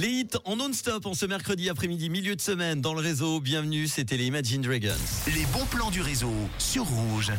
Les 0.00 0.08
hits 0.08 0.30
en 0.46 0.56
non-stop 0.56 1.04
en 1.04 1.12
ce 1.12 1.26
mercredi 1.26 1.68
après-midi, 1.68 2.08
milieu 2.08 2.34
de 2.34 2.40
semaine 2.40 2.80
dans 2.80 2.94
le 2.94 3.00
réseau. 3.00 3.38
Bienvenue, 3.38 3.86
c'était 3.86 4.16
les 4.16 4.24
Imagine 4.24 4.62
Dragons. 4.62 4.94
Les 5.26 5.44
bons 5.52 5.66
plans 5.66 5.90
du 5.90 6.00
réseau 6.00 6.32
sur 6.56 6.84
Rouge. 6.84 7.32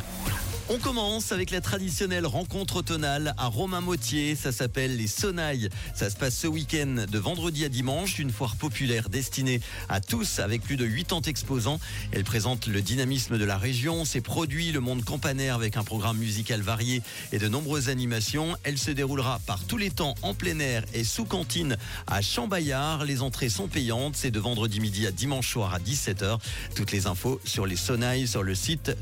On 0.74 0.78
commence 0.78 1.34
avec 1.34 1.52
la 1.52 1.60
traditionnelle 1.60 2.26
rencontre 2.26 2.78
automnale 2.78 3.34
à 3.38 3.48
Romain-Motier. 3.48 4.38
Ça 4.38 4.54
s'appelle 4.54 4.96
les 4.96 5.08
Sonailles. 5.08 5.68
Ça 5.94 6.10
se 6.10 6.16
passe 6.16 6.38
ce 6.38 6.48
week-end 6.48 7.08
de 7.12 7.20
vendredi 7.20 7.66
à 7.66 7.70
dimanche. 7.70 8.20
Une 8.20 8.32
foire 8.32 8.56
populaire 8.56 9.10
destinée 9.10 9.60
à 9.90 10.00
tous 10.00 10.40
avec 10.40 10.62
plus 10.62 10.78
de 10.78 10.88
80 10.88 11.24
exposants. 11.28 11.82
Elle 12.14 12.24
présente 12.24 12.68
le 12.68 12.82
dynamisme 12.82 13.38
de 13.38 13.44
la 13.44 13.58
région, 13.58 14.06
ses 14.06 14.22
produits, 14.22 14.72
le 14.72 14.80
monde 14.80 15.04
campanaire 15.04 15.56
avec 15.56 15.76
un 15.76 15.84
programme 15.84 16.18
musical 16.18 16.62
varié 16.62 17.02
et 17.34 17.38
de 17.38 17.50
nombreuses 17.50 17.90
animations. 17.90 18.56
Elle 18.64 18.78
se 18.78 18.92
déroulera 18.92 19.42
par 19.46 19.66
tous 19.66 19.78
les 19.78 19.92
temps 19.92 20.16
en 20.22 20.34
plein 20.34 20.58
air 20.60 20.86
et 20.94 21.04
sous 21.04 21.26
cantine 21.26 21.76
à 22.08 22.22
Chambaillard. 22.22 23.04
Les 23.04 23.22
entrées 23.22 23.50
sont 23.50 23.68
payantes. 23.68 24.16
C'est 24.16 24.32
de 24.32 24.40
vendredi 24.40 24.80
midi 24.80 25.06
à 25.06 25.12
dimanche 25.12 25.52
soir 25.52 25.74
à 25.74 25.80
17h. 25.80 26.40
Toutes 26.76 26.94
les 26.94 27.08
infos 27.08 27.42
sur 27.44 27.66
les 27.66 27.76
Sonailles 27.76 28.26
sur 28.26 28.42
le 28.42 28.56
site 28.56 28.96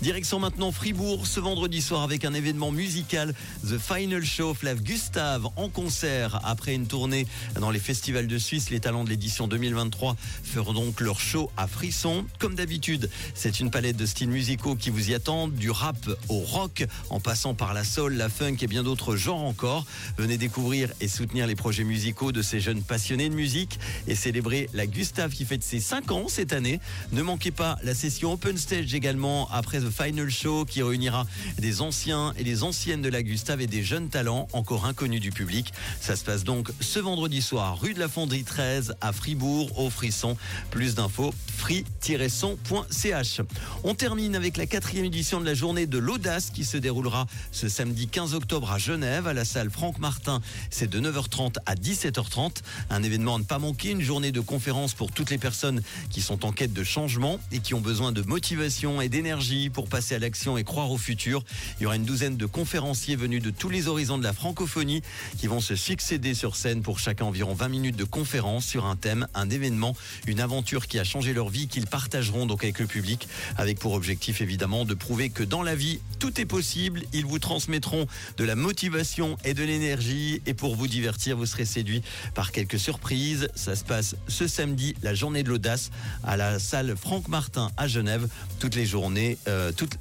Direction 0.00 0.38
maintenant 0.38 0.72
Fribourg 0.72 1.26
ce 1.26 1.38
vendredi 1.38 1.82
soir 1.82 2.02
avec 2.02 2.24
un 2.24 2.32
événement 2.32 2.72
musical, 2.72 3.34
The 3.62 3.76
Final 3.78 4.24
Show, 4.24 4.54
Flav 4.54 4.82
Gustave 4.82 5.48
en 5.56 5.68
concert 5.68 6.40
après 6.44 6.74
une 6.74 6.86
tournée 6.86 7.26
dans 7.60 7.70
les 7.70 7.78
festivals 7.78 8.26
de 8.26 8.38
Suisse. 8.38 8.70
Les 8.70 8.80
talents 8.80 9.04
de 9.04 9.10
l'édition 9.10 9.48
2023 9.48 10.16
feront 10.44 10.72
donc 10.72 11.00
leur 11.00 11.20
show 11.20 11.50
à 11.58 11.66
Frisson. 11.66 12.24
Comme 12.38 12.54
d'habitude, 12.54 13.10
c'est 13.34 13.60
une 13.60 13.70
palette 13.70 13.96
de 13.96 14.06
styles 14.06 14.30
musicaux 14.30 14.76
qui 14.76 14.88
vous 14.88 15.10
y 15.10 15.14
attendent, 15.14 15.54
du 15.54 15.70
rap 15.70 16.08
au 16.28 16.38
rock, 16.38 16.86
en 17.10 17.20
passant 17.20 17.52
par 17.52 17.74
la 17.74 17.84
soul, 17.84 18.14
la 18.14 18.30
funk 18.30 18.56
et 18.62 18.66
bien 18.66 18.82
d'autres 18.82 19.16
genres 19.16 19.42
encore. 19.42 19.84
Venez 20.16 20.38
découvrir 20.38 20.90
et 21.00 21.08
soutenir 21.08 21.46
les 21.46 21.56
projets 21.56 21.84
musicaux 21.84 22.32
de 22.32 22.40
ces 22.40 22.60
jeunes 22.60 22.82
passionnés 22.82 23.28
de 23.28 23.34
musique 23.34 23.78
et 24.06 24.14
célébrer 24.14 24.70
la 24.72 24.86
Gustave 24.86 25.32
qui 25.32 25.44
fête 25.44 25.62
ses 25.62 25.80
5 25.80 26.10
ans 26.12 26.28
cette 26.28 26.52
année. 26.52 26.80
Ne 27.12 27.22
manquez 27.22 27.50
pas 27.50 27.76
la 27.82 27.94
session 27.94 28.32
Open 28.32 28.56
Stage 28.56 28.91
également 28.94 29.48
après 29.50 29.80
The 29.80 29.90
Final 29.90 30.30
Show 30.30 30.64
qui 30.64 30.82
réunira 30.82 31.26
des 31.58 31.80
anciens 31.80 32.32
et 32.36 32.44
des 32.44 32.62
anciennes 32.62 33.02
de 33.02 33.08
la 33.08 33.22
Gustave 33.22 33.60
et 33.60 33.66
des 33.66 33.82
jeunes 33.82 34.08
talents 34.08 34.48
encore 34.52 34.86
inconnus 34.86 35.20
du 35.20 35.30
public. 35.30 35.72
Ça 36.00 36.16
se 36.16 36.24
passe 36.24 36.44
donc 36.44 36.70
ce 36.80 36.98
vendredi 36.98 37.42
soir, 37.42 37.80
rue 37.80 37.94
de 37.94 38.00
la 38.00 38.08
Fonderie 38.08 38.44
13 38.44 38.94
à 39.00 39.12
Fribourg, 39.12 39.78
au 39.78 39.90
Frisson. 39.90 40.36
Plus 40.70 40.94
d'infos, 40.94 41.34
free-son.ch. 41.58 43.40
On 43.84 43.94
termine 43.94 44.36
avec 44.36 44.56
la 44.56 44.66
quatrième 44.66 45.04
édition 45.04 45.40
de 45.40 45.46
la 45.46 45.54
journée 45.54 45.86
de 45.86 45.98
l'audace 45.98 46.50
qui 46.50 46.64
se 46.64 46.76
déroulera 46.76 47.26
ce 47.52 47.68
samedi 47.68 48.08
15 48.08 48.34
octobre 48.34 48.72
à 48.72 48.78
Genève 48.78 49.26
à 49.26 49.32
la 49.32 49.44
salle 49.44 49.70
Franck 49.70 49.98
Martin. 49.98 50.40
C'est 50.70 50.90
de 50.90 51.00
9h30 51.00 51.56
à 51.66 51.74
17h30. 51.74 52.62
Un 52.90 53.02
événement 53.02 53.36
à 53.36 53.38
ne 53.38 53.44
pas 53.44 53.58
manquer, 53.58 53.90
une 53.90 54.02
journée 54.02 54.32
de 54.32 54.40
conférence 54.40 54.94
pour 54.94 55.12
toutes 55.12 55.30
les 55.30 55.38
personnes 55.38 55.82
qui 56.10 56.20
sont 56.20 56.44
en 56.44 56.52
quête 56.52 56.72
de 56.72 56.84
changement 56.84 57.38
et 57.52 57.60
qui 57.60 57.74
ont 57.74 57.80
besoin 57.80 58.12
de 58.12 58.22
motivation 58.22 58.81
et 58.82 59.08
d'énergie 59.08 59.70
pour 59.70 59.88
passer 59.88 60.16
à 60.16 60.18
l'action 60.18 60.58
et 60.58 60.64
croire 60.64 60.90
au 60.90 60.98
futur. 60.98 61.44
Il 61.78 61.84
y 61.84 61.86
aura 61.86 61.94
une 61.94 62.04
douzaine 62.04 62.36
de 62.36 62.46
conférenciers 62.46 63.14
venus 63.14 63.40
de 63.40 63.50
tous 63.50 63.68
les 63.68 63.86
horizons 63.86 64.18
de 64.18 64.24
la 64.24 64.32
francophonie 64.32 65.02
qui 65.38 65.46
vont 65.46 65.60
se 65.60 65.76
succéder 65.76 66.34
sur 66.34 66.56
scène 66.56 66.82
pour 66.82 66.98
chacun 66.98 67.26
environ 67.26 67.54
20 67.54 67.68
minutes 67.68 67.96
de 67.96 68.02
conférence 68.02 68.66
sur 68.66 68.86
un 68.86 68.96
thème, 68.96 69.28
un 69.34 69.48
événement, 69.50 69.94
une 70.26 70.40
aventure 70.40 70.88
qui 70.88 70.98
a 70.98 71.04
changé 71.04 71.32
leur 71.32 71.48
vie 71.48 71.68
qu'ils 71.68 71.86
partageront 71.86 72.44
donc 72.44 72.64
avec 72.64 72.80
le 72.80 72.86
public 72.86 73.28
avec 73.56 73.78
pour 73.78 73.92
objectif 73.92 74.40
évidemment 74.40 74.84
de 74.84 74.94
prouver 74.94 75.30
que 75.30 75.44
dans 75.44 75.62
la 75.62 75.76
vie 75.76 76.00
tout 76.18 76.40
est 76.40 76.46
possible. 76.46 77.02
Ils 77.12 77.24
vous 77.24 77.38
transmettront 77.38 78.08
de 78.36 78.44
la 78.44 78.56
motivation 78.56 79.36
et 79.44 79.54
de 79.54 79.62
l'énergie 79.62 80.42
et 80.46 80.54
pour 80.54 80.74
vous 80.74 80.88
divertir, 80.88 81.36
vous 81.36 81.46
serez 81.46 81.66
séduit 81.66 82.02
par 82.34 82.50
quelques 82.50 82.80
surprises. 82.80 83.48
Ça 83.54 83.76
se 83.76 83.84
passe 83.84 84.16
ce 84.26 84.48
samedi, 84.48 84.96
la 85.02 85.14
journée 85.14 85.44
de 85.44 85.50
l'audace 85.50 85.90
à 86.24 86.36
la 86.36 86.58
salle 86.58 86.96
Franck 86.96 87.28
Martin 87.28 87.70
à 87.76 87.86
Genève. 87.86 88.28
Toutes 88.72 88.80
les 88.80 88.86
journées, 88.86 89.36
euh, 89.48 89.70
toutes, 89.70 89.98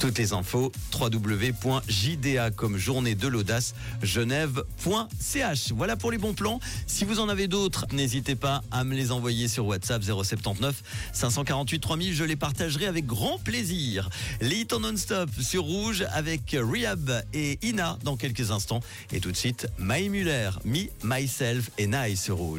toutes 0.00 0.18
les 0.18 0.34
infos, 0.34 0.70
www.jdA 0.92 2.50
comme 2.50 2.76
journée 2.76 3.14
de 3.14 3.26
l'audace, 3.26 3.74
genève.ch. 4.02 5.72
Voilà 5.72 5.96
pour 5.96 6.10
les 6.10 6.18
bons 6.18 6.34
plans. 6.34 6.60
Si 6.86 7.06
vous 7.06 7.20
en 7.20 7.30
avez 7.30 7.48
d'autres, 7.48 7.86
n'hésitez 7.92 8.34
pas 8.34 8.62
à 8.70 8.84
me 8.84 8.94
les 8.94 9.12
envoyer 9.12 9.48
sur 9.48 9.64
WhatsApp 9.64 10.02
079 10.02 10.82
548 11.14 11.80
3000. 11.80 12.14
Je 12.14 12.24
les 12.24 12.36
partagerai 12.36 12.84
avec 12.84 13.06
grand 13.06 13.38
plaisir. 13.38 14.10
Les 14.42 14.56
hits 14.56 14.68
en 14.74 14.80
non-stop 14.80 15.30
sur 15.40 15.62
Rouge 15.62 16.04
avec 16.12 16.54
Rehab 16.54 17.22
et 17.32 17.58
Ina 17.62 17.96
dans 18.04 18.18
quelques 18.18 18.50
instants. 18.50 18.80
Et 19.10 19.20
tout 19.20 19.32
de 19.32 19.38
suite, 19.38 19.68
My 19.78 20.10
Muller, 20.10 20.50
Me, 20.66 20.88
Myself 21.02 21.70
et 21.78 21.86
Nice 21.86 22.24
sur 22.24 22.36
Rouge. 22.36 22.54